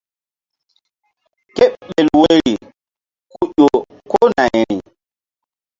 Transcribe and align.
Kéɓel 1.55 2.07
woyri 2.19 2.53
ku 3.33 3.41
ƴo 3.57 3.67
ko 4.09 4.19
nayri. 4.35 4.75